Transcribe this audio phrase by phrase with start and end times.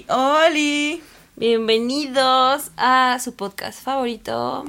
[0.00, 1.02] Oli, Oli.
[1.36, 4.64] Bienvenidos a su podcast favorito.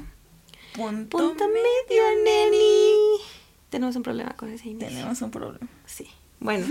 [0.73, 3.21] Punto, Punto medio, Nelly.
[3.70, 4.89] Tenemos un problema con ese inicio.
[4.89, 5.68] Tenemos un problema.
[5.86, 6.07] Sí.
[6.39, 6.65] Bueno.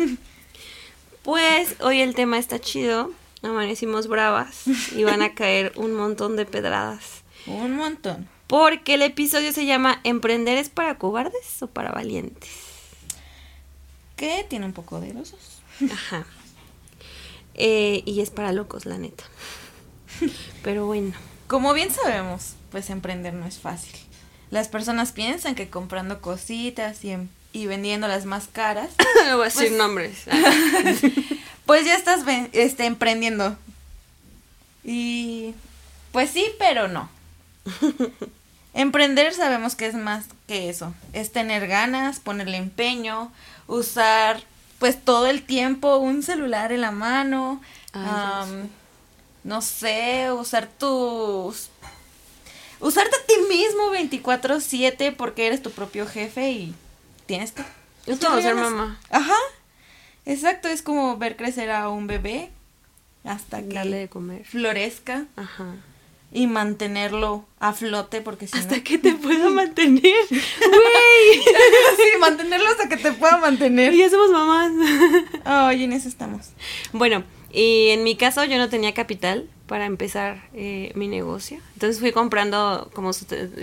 [1.22, 3.12] pues hoy el tema está chido.
[3.43, 4.64] Amanecimos bravas
[4.96, 7.22] y van a caer un montón de pedradas.
[7.46, 8.29] Un montón.
[8.46, 12.50] Porque el episodio se llama ¿Emprender es para cobardes o para valientes?
[14.16, 15.63] Que tiene un poco de los dos.
[15.93, 16.27] Ajá.
[17.54, 19.25] Eh, y es para locos, la neta.
[20.63, 21.13] Pero bueno.
[21.46, 23.96] Como bien sabemos, pues emprender no es fácil.
[24.50, 28.91] Las personas piensan que comprando cositas y, em- y vendiéndolas más caras,
[29.27, 30.25] No voy a decir Pues- nombres.
[31.67, 32.20] pues ya estás
[32.53, 33.56] este, emprendiendo.
[34.84, 35.55] Y
[36.12, 37.08] pues sí, pero no.
[38.72, 40.94] Emprender sabemos que es más que eso.
[41.12, 43.33] Es tener ganas, ponerle empeño,
[43.67, 44.42] usar
[44.81, 47.61] pues todo el tiempo un celular en la mano.
[47.92, 48.69] Ay, am,
[49.45, 51.69] no sé, usar tus...
[52.81, 56.75] Usarte a ti mismo 24/7 porque eres tu propio jefe y
[57.27, 57.62] tienes que...
[58.06, 58.98] Es como ser mamá.
[59.11, 59.36] Ajá.
[60.25, 62.51] Exacto, es como ver crecer a un bebé
[63.23, 64.47] hasta que Darle de comer.
[64.47, 65.75] florezca Ajá.
[66.33, 68.84] Y mantenerlo a flote porque si Hasta no...
[68.84, 70.03] que te pueda mantener.
[70.28, 71.41] Güey.
[71.97, 73.95] sí, mantenerlo hasta que te pueda mantener.
[73.95, 74.73] ya somos mamás.
[75.45, 76.51] Ay, en eso estamos.
[76.92, 81.58] Bueno, y en mi caso yo no tenía capital para empezar eh, mi negocio.
[81.75, 83.11] Entonces fui comprando, como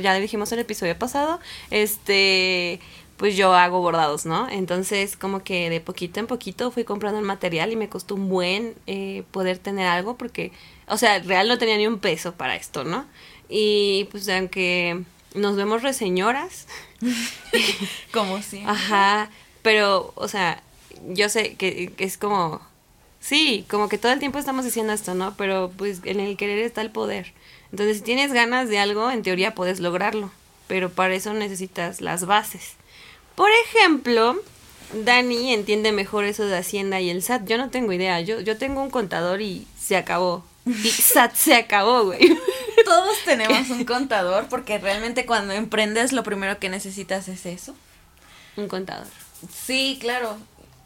[0.02, 2.80] ya le dijimos en el episodio pasado, este,
[3.18, 4.48] pues yo hago bordados, ¿no?
[4.50, 8.30] Entonces como que de poquito en poquito fui comprando el material y me costó un
[8.30, 10.52] buen eh, poder tener algo porque,
[10.88, 13.06] o sea, real no tenía ni un peso para esto, ¿no?
[13.50, 16.68] Y pues aunque nos vemos reseñoras,
[18.12, 18.64] Como si.
[18.66, 19.30] Ajá,
[19.62, 20.62] pero, o sea,
[21.08, 22.62] yo sé que, que es como,
[23.20, 25.36] sí, como que todo el tiempo estamos diciendo esto, ¿no?
[25.38, 27.34] Pero pues en el querer está el poder.
[27.72, 30.32] Entonces, si tienes ganas de algo, en teoría puedes lograrlo,
[30.68, 32.76] pero para eso necesitas las bases.
[33.36, 34.42] Por ejemplo,
[34.94, 37.46] Dani entiende mejor eso de Hacienda y el SAT.
[37.48, 40.44] Yo no tengo idea, yo, yo tengo un contador y se acabó.
[40.68, 42.20] Y SAT se acabó, güey.
[42.86, 47.76] Todos tenemos un contador porque realmente cuando emprendes lo primero que necesitas es eso.
[48.56, 49.08] Un contador.
[49.52, 50.38] Sí, claro.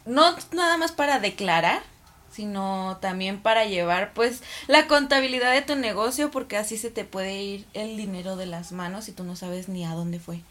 [0.06, 1.84] No nada más para declarar,
[2.32, 7.42] sino también para llevar pues la contabilidad de tu negocio porque así se te puede
[7.42, 10.42] ir el dinero de las manos y tú no sabes ni a dónde fue.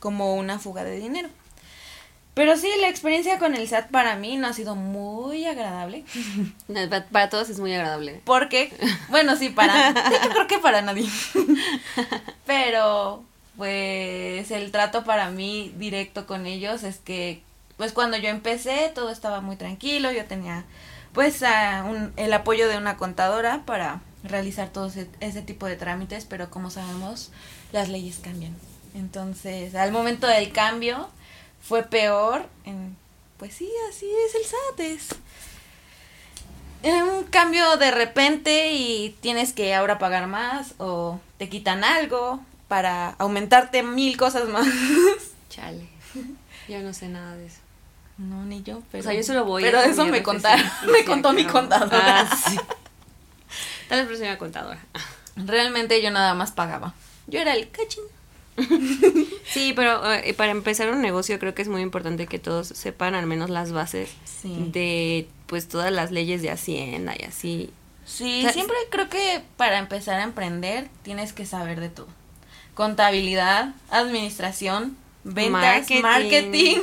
[0.00, 1.28] Como una fuga de dinero.
[2.38, 6.04] Pero sí, la experiencia con el SAT para mí no ha sido muy agradable.
[6.68, 8.20] No, Para todos es muy agradable.
[8.24, 8.72] Porque,
[9.08, 9.88] bueno, sí, para.
[10.08, 11.08] sí, yo creo que para nadie.
[12.46, 13.24] Pero,
[13.56, 17.42] pues, el trato para mí directo con ellos es que,
[17.76, 20.12] pues, cuando yo empecé, todo estaba muy tranquilo.
[20.12, 20.64] Yo tenía,
[21.14, 25.74] pues, a un- el apoyo de una contadora para realizar todo ese, ese tipo de
[25.74, 26.24] trámites.
[26.24, 27.32] Pero, como sabemos,
[27.72, 28.54] las leyes cambian.
[28.94, 31.08] Entonces, al momento del cambio,
[31.60, 32.46] fue peor.
[32.64, 32.96] En,
[33.38, 35.18] pues, sí, así es el SAT.
[36.82, 42.40] Es un cambio de repente y tienes que ahora pagar más o te quitan algo
[42.68, 44.66] para aumentarte mil cosas más.
[45.48, 45.88] Chale.
[46.68, 47.60] Yo no sé nada de eso.
[48.18, 49.00] No, ni yo, pero...
[49.00, 52.26] o sea, yo solo voy Pero a eso me contaron, me contó mi contadora.
[52.28, 52.58] Ah, sí.
[53.88, 54.80] Tal vez una contadora.
[55.36, 56.94] Realmente yo nada más pagaba.
[57.28, 58.02] Yo era el cachín.
[59.48, 63.14] Sí, pero eh, para empezar un negocio creo que es muy importante que todos sepan
[63.14, 64.10] al menos las bases
[64.42, 64.68] Sí.
[64.72, 67.70] de pues todas las leyes de Hacienda y así.
[68.04, 72.08] Sí, O sea, siempre creo que para empezar a emprender tienes que saber de todo.
[72.74, 76.78] Contabilidad, administración, ventas, marketing,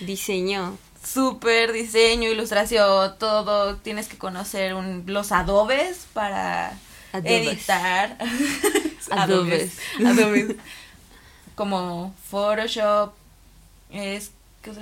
[0.00, 0.76] diseño.
[1.02, 3.76] súper diseño, ilustración, todo.
[3.76, 6.76] Tienes que conocer un, los adobes para
[7.12, 7.48] Adobes.
[7.48, 8.18] editar.
[9.10, 9.78] Adobes.
[10.04, 10.56] adobes.
[11.58, 13.12] Como Photoshop,
[13.90, 14.30] es.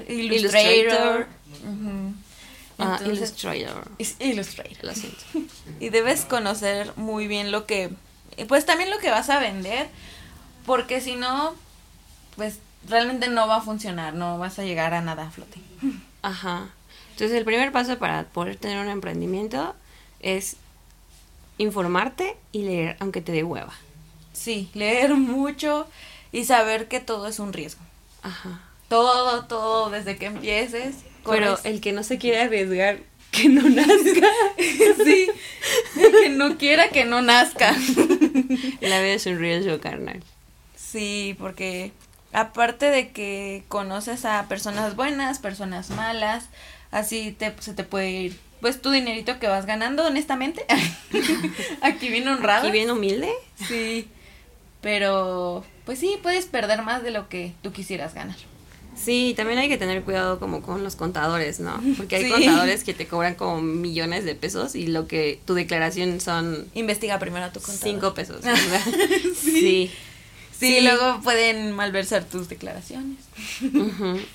[0.09, 0.11] Illustrator.
[0.11, 1.27] Illustrator.
[2.79, 3.91] Ah, Entonces, Illustrator.
[3.99, 4.85] es Illustrator.
[4.85, 5.25] Lo siento.
[5.81, 7.91] Y debes conocer muy bien lo que,
[8.47, 9.89] pues también lo que vas a vender,
[10.67, 11.55] porque si no,
[12.37, 15.59] pues realmente no va a funcionar, no vas a llegar a nada a flote.
[16.21, 16.69] Ajá.
[17.13, 19.75] Entonces el primer paso para poder tener un emprendimiento
[20.21, 20.57] es
[21.57, 23.73] informarte y leer, aunque te dé hueva.
[24.35, 25.89] Sí, leer mucho
[26.33, 27.83] y saber que todo es un riesgo.
[28.23, 28.63] Ajá.
[28.89, 30.97] Todo, todo, desde que empieces.
[31.25, 32.99] Pero el que no se quiere arriesgar,
[33.33, 34.29] que no nazca.
[35.05, 35.29] sí,
[35.97, 37.73] el que no quiera que no nazca.
[38.81, 40.23] La vida es un riesgo, carnal.
[40.77, 41.93] Sí, porque
[42.33, 46.49] aparte de que conoces a personas buenas, personas malas,
[46.91, 50.65] así te, se te puede ir, pues tu dinerito que vas ganando, honestamente.
[51.83, 52.69] Aquí viene honrado.
[52.69, 53.31] Aquí bien humilde.
[53.69, 54.09] Sí.
[54.87, 58.37] Pero, pues sí, puedes perder más de lo que tú quisieras ganar.
[58.95, 61.83] Sí, también hay que tener cuidado como con los contadores, ¿no?
[61.97, 62.31] Porque hay Sí.
[62.31, 67.19] contadores que te cobran como millones de pesos y lo que tu declaración son Investiga
[67.19, 67.83] primero a tu contador.
[67.95, 68.45] cinco pesos.
[69.43, 69.51] sí.
[69.51, 69.91] Sí,
[70.61, 73.19] luego pueden malversar tus declaraciones.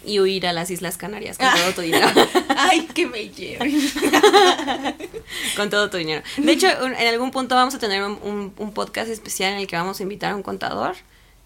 [0.05, 2.07] Y huir a las Islas Canarias con todo tu dinero.
[2.57, 3.59] Ay, que me lleve.
[5.55, 6.21] con todo tu dinero.
[6.37, 9.59] De hecho, un- en algún punto vamos a tener un, un- un podcast especial en
[9.59, 10.95] el que vamos a invitar a un contador.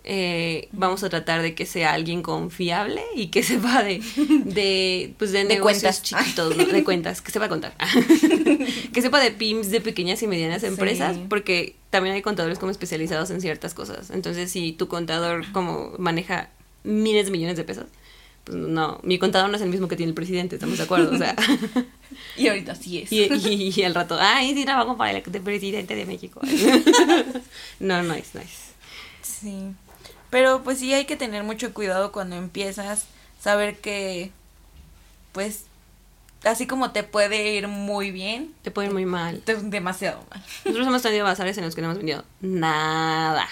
[0.08, 4.02] Eh, vamos a tratar de que sea alguien confiable y que sepa de,
[4.46, 6.02] de, pues de, De negocios cuentas.
[6.04, 6.66] chiquitos, ¿no?
[6.66, 7.74] de cuentas, que sepa contar.
[8.94, 10.68] que sepa de PIMS de pequeñas y medianas Sí.
[10.68, 14.10] empresas, porque también hay contadores como especializados en ciertas cosas.
[14.10, 16.50] Entonces, si tu contador como maneja
[16.84, 17.86] miles de millones de pesos,
[18.44, 21.16] pues no, mi contador no es el mismo que tiene el presidente, estamos de acuerdo,
[21.16, 21.34] o sea.
[22.38, 23.12] Y ahorita sí es.
[23.14, 26.42] Y, y, y al rato, ay, sí trabajo para el presidente de México.
[27.80, 28.74] no, no es, no es.
[29.22, 29.72] Sí.
[30.30, 33.06] Pero pues sí hay que tener mucho cuidado cuando empiezas,
[33.40, 34.32] saber que
[35.32, 35.64] pues
[36.46, 39.40] así como te puede ir muy bien, Te puede ir muy mal.
[39.42, 40.42] te demasiado mal.
[40.66, 43.48] Nosotros hemos tenido bazares en los que no hemos vendido nada.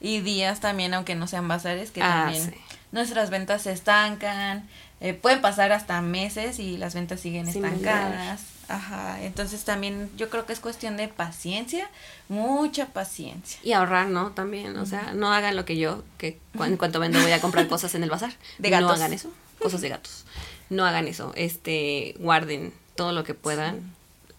[0.00, 2.56] Y días también, aunque no sean bazares, que Ah, también sí.
[2.90, 4.68] nuestras ventas se estancan,
[5.00, 8.40] eh, pueden pasar hasta meses y las ventas siguen Sin estancadas.
[8.68, 11.88] Ajá, entonces también yo creo que es cuestión de paciencia,
[12.28, 13.58] mucha paciencia.
[13.62, 14.30] Y ahorrar, ¿no?
[14.30, 17.40] También, o sea, no hagan lo que yo, que cu- en cuanto vendo voy a
[17.40, 18.32] comprar cosas en el bazar.
[18.58, 18.92] De No gatos.
[19.00, 19.30] hagan eso,
[19.60, 20.24] cosas de gatos.
[20.72, 23.92] No hagan eso, este, guarden todo lo que puedan.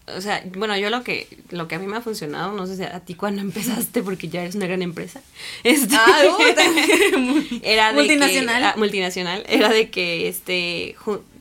[0.06, 2.76] O sea, bueno, yo lo que lo que a mí me ha funcionado, no sé
[2.76, 5.20] si a ti cuando empezaste, porque ya eres una gran empresa.
[5.64, 6.42] Este, Ah, uh,
[7.62, 8.60] era de multinacional.
[8.62, 9.44] Que, ah, multinacional.
[9.48, 10.96] Era de que, este,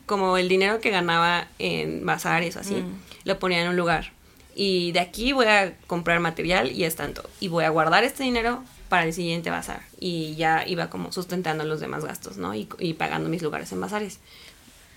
[0.06, 3.00] como el dinero que ganaba en bazares o así, Mm.
[3.26, 4.12] lo ponía en un lugar.
[4.56, 7.28] Y de aquí voy a comprar material y es tanto.
[7.40, 9.82] Y voy a guardar este dinero para el siguiente bazar.
[10.00, 12.54] Y ya iba como sustentando los demás gastos, ¿no?
[12.54, 14.20] Y, y pagando mis lugares en bazares.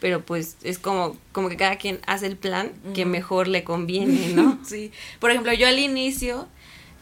[0.00, 4.28] Pero pues es como, como que cada quien hace el plan que mejor le conviene,
[4.34, 4.58] ¿no?
[4.66, 6.48] Sí, por ejemplo, yo al inicio,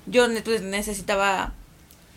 [0.06, 1.52] yo pues, necesitaba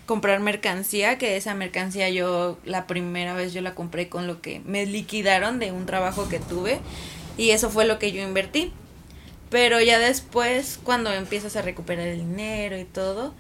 [0.06, 4.62] comprar mercancía, que esa mercancía yo la primera vez yo la compré con lo que
[4.66, 6.80] me liquidaron de un trabajo que tuve
[7.38, 8.72] y eso fue lo que yo invertí.
[9.50, 13.34] Pero ya después, cuando empiezas a recuperar el dinero y todo,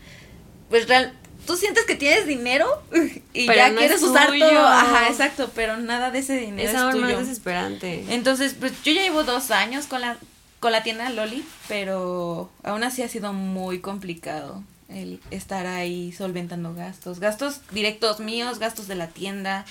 [0.69, 1.13] pues real,
[1.47, 2.67] tú sientes que tienes dinero
[3.33, 4.47] y Pero ya no quieres es usar tuyo.
[4.47, 4.67] todo.
[4.67, 7.19] Ajá, exacto, pero nada de ese dinero es horma tuyo.
[7.19, 8.05] es desesperante.
[8.09, 10.17] Entonces, pues yo ya llevo dos años con la,
[10.59, 16.73] con la tienda Loli, pero aún así ha sido muy complicado el estar ahí solventando
[16.75, 19.65] gastos, gastos directos míos, gastos de la tienda,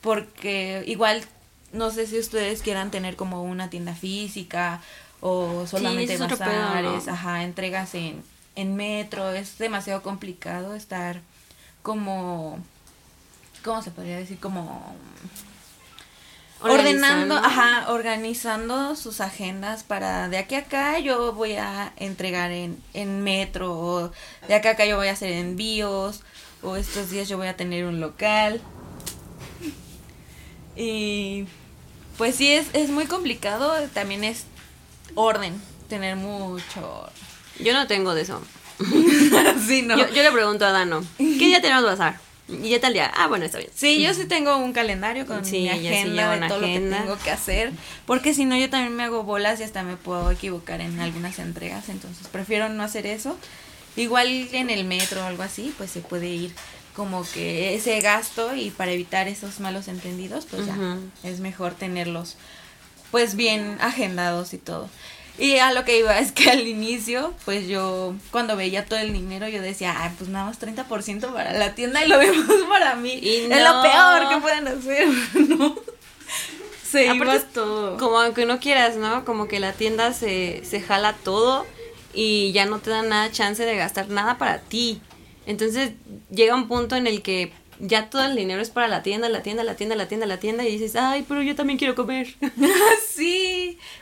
[0.00, 1.24] porque igual
[1.72, 4.80] no sé si ustedes quieran tener como una tienda física
[5.20, 7.12] o solamente es pedo, bazares, ¿no?
[7.12, 8.22] ajá, entregas en,
[8.56, 11.20] en metro, es demasiado complicado estar
[11.82, 12.58] como,
[13.64, 14.38] ¿cómo se podría decir?
[14.38, 14.94] Como
[16.60, 22.82] ordenando, ajá, organizando sus agendas para de aquí a acá yo voy a entregar en,
[22.94, 24.12] en metro, o
[24.48, 26.22] de acá a acá yo voy a hacer envíos,
[26.62, 28.60] o estos días yo voy a tener un local.
[30.76, 31.46] Y
[32.16, 34.46] pues sí, es, es muy complicado, también es
[35.14, 37.33] orden, tener mucho orden.
[37.60, 38.42] Yo no tengo de eso.
[39.66, 39.96] sí, no.
[39.96, 42.18] Yo, yo le pregunto a Dano, ¿qué día tenemos bazar?
[42.48, 43.10] Y ya tal día.
[43.16, 43.70] Ah, bueno, está bien.
[43.74, 46.58] Sí, yo sí tengo un calendario con Sí, mi sí agenda de todo agenda.
[46.58, 47.72] lo que tengo que hacer,
[48.06, 51.38] porque si no yo también me hago bolas y hasta me puedo equivocar en algunas
[51.38, 53.38] entregas, entonces prefiero no hacer eso.
[53.96, 56.52] Igual en el metro o algo así, pues se puede ir
[56.94, 60.76] como que ese gasto y para evitar esos malos entendidos, pues ya
[61.22, 62.36] es mejor tenerlos
[63.10, 64.90] pues bien agendados y todo.
[65.36, 69.12] Y a lo que iba es que al inicio, pues yo cuando veía todo el
[69.12, 72.94] dinero, yo decía, ay, pues nada más 30% para la tienda y lo demás para
[72.94, 73.14] mí.
[73.14, 75.08] Y es lo peor que pueden hacer,
[75.48, 75.76] ¿no?
[76.84, 77.96] Se iba todo.
[77.98, 79.24] Como aunque no quieras, ¿no?
[79.24, 81.66] Como que la tienda se, se jala todo
[82.12, 85.00] y ya no te da nada chance de gastar nada para ti.
[85.46, 85.92] Entonces
[86.30, 89.42] llega un punto en el que ya todo el dinero es para la tienda, la
[89.42, 92.34] tienda, la tienda, la tienda, la tienda y dices, ay, pero yo también quiero comer.
[93.08, 93.53] sí,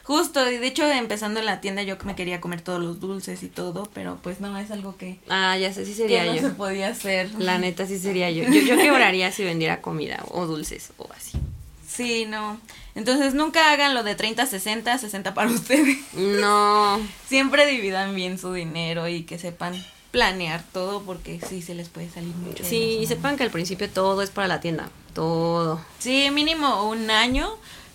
[0.02, 0.50] justo.
[0.50, 3.49] Y de hecho, empezando en la tienda, yo me quería comer todos los dulces y
[3.49, 6.43] todo, pero pues no, es algo que, ah, ya sé, sí sería no yo.
[6.43, 7.31] se podía hacer.
[7.38, 8.45] La neta sí sería yo.
[8.45, 8.61] yo.
[8.61, 11.38] Yo quebraría si vendiera comida o dulces o así.
[11.87, 12.59] Sí, no.
[12.95, 15.99] Entonces nunca hagan lo de 30, 60, 60 para ustedes.
[16.14, 17.00] No.
[17.29, 19.75] Siempre dividan bien su dinero y que sepan
[20.11, 22.64] planear todo porque sí se les puede salir mucho.
[22.64, 24.91] Sí, y sepan que al principio todo es para la tienda.
[25.14, 25.81] Todo.
[25.99, 27.50] Sí, mínimo un año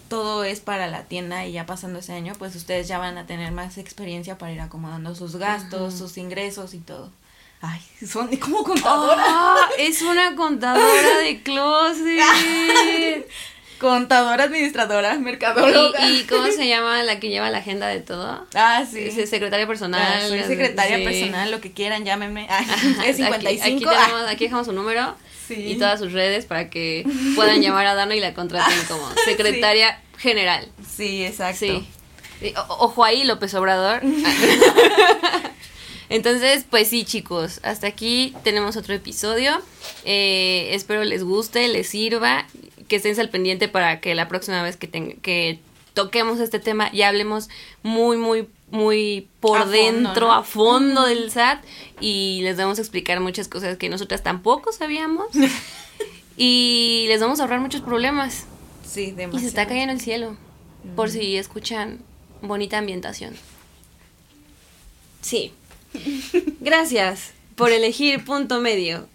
[0.08, 3.26] todo es para la tienda y ya pasando ese año, pues ustedes ya van a
[3.26, 7.12] tener más experiencia para ir acomodando sus gastos, sus ingresos y todo.
[7.62, 9.24] Ay, son como contadora.
[9.26, 13.28] Ah, es una contadora de closet.
[13.80, 16.10] Contadora, administradora, mercadóloga.
[16.10, 18.46] ¿Y, ¿Y, cómo se llama la que lleva la agenda de todo?
[18.56, 19.00] Ah, sí.
[19.00, 20.02] Es secretaria personal.
[20.02, 21.04] Ah, soy secretaria sí.
[21.04, 22.48] personal, lo que quieran, llámenme.
[22.58, 22.64] Ah,
[23.06, 23.64] es 55.
[23.64, 25.16] Aquí, aquí, tenemos, aquí dejamos su número
[25.48, 25.54] sí.
[25.54, 27.06] y todas sus redes para que
[27.36, 30.22] puedan llamar a Dano y la contraten como secretaria sí.
[30.22, 30.68] general.
[30.88, 31.60] Sí, exacto.
[31.60, 32.54] Sí.
[32.56, 34.02] O, ojo ahí, López Obrador.
[36.10, 39.62] Entonces, pues sí, chicos, hasta aquí tenemos otro episodio.
[40.06, 42.48] Eh, espero les guste, les sirva
[42.88, 45.60] que estén al pendiente para que la próxima vez que, que
[45.94, 47.50] toquemos este tema y hablemos
[47.82, 50.34] muy, muy, muy por A fondo, dentro, ¿no?
[50.34, 51.64] a fondo del SAT
[52.00, 55.28] y les vamos a explicar muchas cosas que nosotras tampoco sabíamos
[56.38, 58.46] y les vamos a ahorrar muchos problemas.
[58.86, 59.38] Sí, demasiado.
[59.38, 60.38] Y se está cayendo el cielo,
[60.96, 62.00] por si escuchan
[62.42, 63.36] bonita ambientación.
[65.22, 65.52] Sí.
[66.60, 69.08] Gracias por elegir punto medio.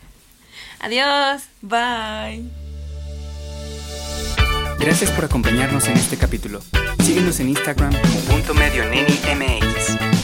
[0.80, 1.42] Adiós.
[1.60, 2.59] Bye.
[4.80, 6.60] Gracias por acompañarnos en este capítulo.
[7.02, 10.19] Síguenos en Instagram como punto medio neni MX.